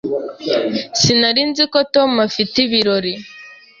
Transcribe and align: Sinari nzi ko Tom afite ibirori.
Sinari 1.01 1.41
nzi 1.49 1.63
ko 1.73 1.79
Tom 1.93 2.11
afite 2.27 2.55
ibirori. 2.65 3.13